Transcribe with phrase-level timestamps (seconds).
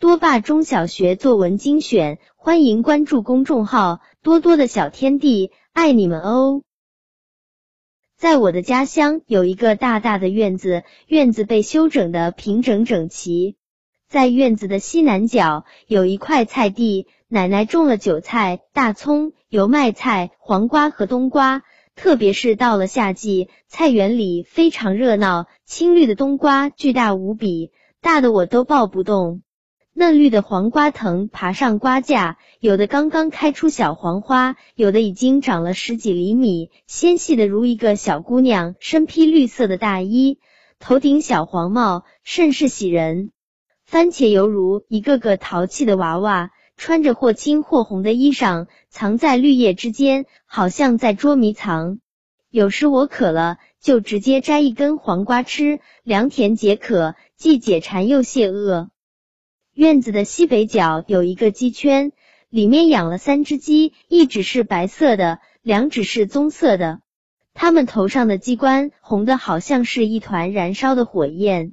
[0.00, 6.62] 多霸中小学作文精选，欢迎关注公众号“多多的小天地”，爱你们哦！
[8.16, 13.58] 在我的家乡有一个大大的院子，院子被修整的平整整齐。
[14.08, 21.62] 在院子的西南角有一块菜地，奶奶种了韭菜、大葱、油麦菜、黄瓜和冬瓜。
[21.94, 27.70] 特别是到了夏季，菜园里非常热闹，青绿的冬瓜巨大无比，
[28.00, 29.42] 大的我都抱不动。
[29.92, 40.38] 嫩绿的黄瓜藤爬上瓜架，有的刚刚开出小黄花，有的已经长了十几厘米，纤细的如一个小姑娘，身披绿色的大衣，
[40.78, 43.32] 头顶小黄帽，甚是喜人。
[43.84, 51.98] 番茄犹如一个个淘气的娃娃，穿着或青或红的衣裳，藏在绿叶之间，好像在捉迷藏。
[52.48, 58.88] 有时我渴了，就直接摘一根黄瓜吃，凉甜解渴，既解馋又泄饿。
[59.80, 62.12] 院子的西北角有一个鸡圈，
[62.50, 67.00] 里面养了三只鸡，一只是白色的，两只是棕色的。
[67.54, 71.72] 它们头上的鸡冠红的好像是一团燃烧的火焰。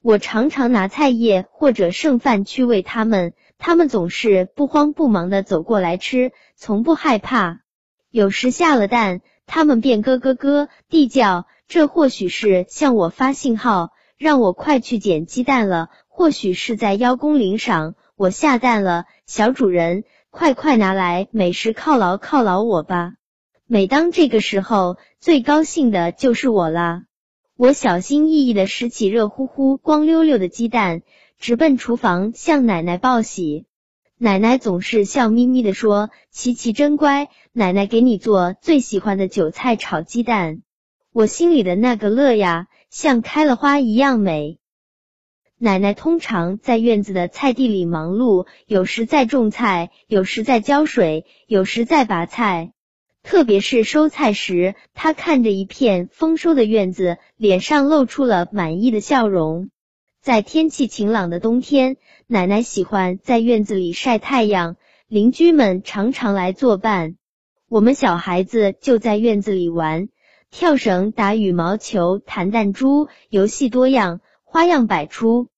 [0.00, 7.62] 我常常拿菜叶或者剩饭去喂它们，它们总是不慌不忙的走过来吃，从不害怕。
[8.08, 15.88] 有时下了蛋，它们便咯咯咯地叫，这或许是向我发信号，让我快去捡鸡蛋了。
[16.18, 23.12] 或许是在邀功领赏，我下蛋了，小主人，快快拿来美食犒劳犒劳我吧。
[23.68, 27.04] 每当这个时候，最高兴的就是我啦。
[27.56, 31.02] 我小心翼翼的拾起热乎乎、光溜溜的鸡蛋，
[31.38, 33.66] 直奔厨房向奶奶报喜。
[34.16, 40.62] 奶奶总是笑眯眯的说：“琪琪真乖，奶奶给你做最喜欢的韭菜炒鸡蛋。”
[41.14, 44.57] 我心里的那个乐呀，像开了花一样美。
[45.60, 52.70] 奶奶通常在院子的菜地里忙碌，有时在种菜，有时在浇水，有时在拔菜。
[53.24, 59.70] 特别是收菜时，她看着一片丰收的院子，脸上露出了满意的笑容。
[60.22, 61.96] 在天气晴朗的冬天，
[62.28, 64.76] 奶奶喜欢在院子里晒太阳，
[65.08, 67.16] 邻居们常常来作伴。
[67.68, 70.08] 我们小孩子就在院子里玩，
[70.52, 74.20] 跳绳、打羽毛球、弹弹珠，游戏多样。
[74.50, 75.48] 花样百出，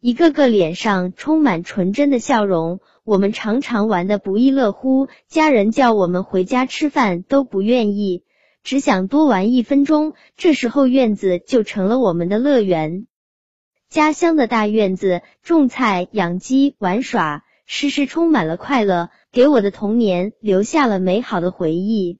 [0.00, 2.78] 一个个脸上充满纯真的笑容。
[3.02, 8.22] 我们常常玩的不亦乐乎，家人叫我们回家吃饭都不愿意，
[8.62, 10.12] 只想多玩一分钟。
[10.36, 13.06] 这时候院子就成了我们的乐园。
[13.88, 22.18] 家乡的大院子，种菜、养鸡、玩耍，时时充满了快乐，给我的童年留下了美好的回忆。